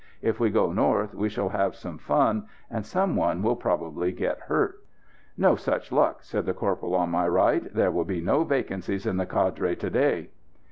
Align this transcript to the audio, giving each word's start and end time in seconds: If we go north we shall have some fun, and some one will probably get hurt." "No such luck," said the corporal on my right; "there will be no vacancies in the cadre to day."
If 0.23 0.39
we 0.39 0.49
go 0.49 0.71
north 0.71 1.13
we 1.13 1.29
shall 1.29 1.49
have 1.49 1.75
some 1.75 1.99
fun, 1.99 2.47
and 2.71 2.83
some 2.87 3.15
one 3.15 3.43
will 3.43 3.55
probably 3.55 4.11
get 4.11 4.39
hurt." 4.39 4.79
"No 5.37 5.55
such 5.55 5.91
luck," 5.91 6.23
said 6.23 6.47
the 6.47 6.55
corporal 6.55 6.95
on 6.95 7.11
my 7.11 7.27
right; 7.27 7.71
"there 7.71 7.91
will 7.91 8.05
be 8.05 8.19
no 8.19 8.43
vacancies 8.43 9.05
in 9.05 9.17
the 9.17 9.27
cadre 9.27 9.75
to 9.75 9.89
day." 9.91 10.29